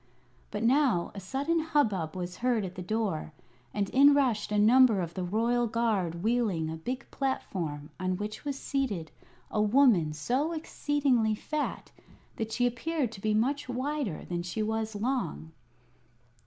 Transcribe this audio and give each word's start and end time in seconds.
But 0.49 0.63
now 0.63 1.11
a 1.13 1.19
sudden 1.19 1.59
hubbub 1.59 2.15
was 2.15 2.37
heard 2.37 2.65
at 2.65 2.73
the 2.73 2.81
door, 2.81 3.33
and 3.71 3.87
in 3.91 4.15
rushed 4.15 4.51
a 4.51 4.57
number 4.57 4.99
of 4.99 5.13
the 5.13 5.23
royal 5.23 5.67
guard 5.67 6.23
wheeling 6.23 6.71
a 6.71 6.75
big 6.75 7.05
platform 7.11 7.91
on 7.99 8.17
which 8.17 8.43
was 8.43 8.57
seated 8.57 9.11
a 9.51 9.61
woman 9.61 10.11
so 10.13 10.53
exceedingly 10.53 11.35
fat 11.35 11.91
that 12.37 12.51
she 12.51 12.65
appeared 12.65 13.11
to 13.11 13.21
be 13.21 13.35
much 13.35 13.69
wider 13.69 14.25
than 14.25 14.41
she 14.41 14.63
was 14.63 14.95
long. 14.95 15.51